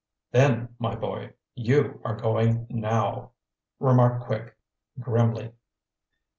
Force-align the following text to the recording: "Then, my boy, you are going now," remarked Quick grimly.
"Then, 0.31 0.69
my 0.79 0.95
boy, 0.95 1.33
you 1.53 2.01
are 2.03 2.15
going 2.15 2.65
now," 2.71 3.33
remarked 3.77 4.25
Quick 4.25 4.57
grimly. 4.99 5.53